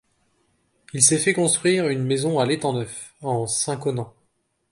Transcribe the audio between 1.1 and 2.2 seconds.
fait construire une